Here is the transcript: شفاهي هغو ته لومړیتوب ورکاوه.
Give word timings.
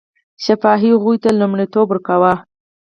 شفاهي 0.43 0.91
هغو 0.95 1.13
ته 1.23 1.29
لومړیتوب 1.39 1.85
ورکاوه. 1.89 2.33